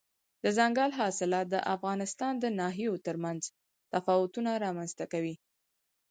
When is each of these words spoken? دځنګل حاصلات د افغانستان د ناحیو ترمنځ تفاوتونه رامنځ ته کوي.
دځنګل 0.43 0.91
حاصلات 0.99 1.47
د 1.51 1.55
افغانستان 1.75 2.33
د 2.39 2.45
ناحیو 2.59 3.01
ترمنځ 3.05 3.41
تفاوتونه 3.93 4.51
رامنځ 4.65 4.91
ته 4.99 5.05
کوي. 5.13 5.35